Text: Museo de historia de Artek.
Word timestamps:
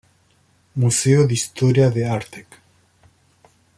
Museo 0.73 1.27
de 1.27 1.35
historia 1.35 1.91
de 1.91 2.07
Artek. 2.07 2.47